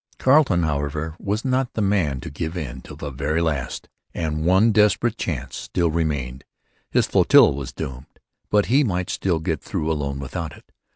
Carleton, 0.17 0.63
however, 0.63 1.15
was 1.19 1.45
not 1.45 1.73
the 1.73 1.81
man 1.83 2.19
to 2.21 2.31
give 2.31 2.57
in 2.57 2.81
till 2.81 2.95
the 2.95 3.11
very 3.11 3.39
last; 3.39 3.87
and 4.15 4.43
one 4.43 4.71
desperate 4.71 5.15
chance 5.15 5.55
still 5.55 5.91
remained. 5.91 6.43
His 6.89 7.05
flotilla 7.05 7.51
was 7.51 7.71
doomed. 7.71 8.19
But 8.49 8.65
he 8.65 8.83
might 8.83 9.11
still 9.11 9.37
get 9.37 9.61
through 9.61 9.91
alone 9.91 10.17
without 10.17 10.53
it. 10.57 10.71